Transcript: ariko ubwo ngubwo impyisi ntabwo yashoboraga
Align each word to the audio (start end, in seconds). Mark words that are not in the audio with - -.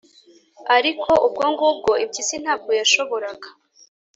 ariko 0.75 1.11
ubwo 1.27 1.43
ngubwo 1.53 1.91
impyisi 2.03 2.35
ntabwo 2.43 2.71
yashoboraga 2.79 3.47